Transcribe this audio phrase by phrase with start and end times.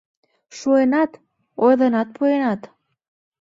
[0.57, 1.11] —Шуынат,
[1.65, 2.61] ойленат пуэнат!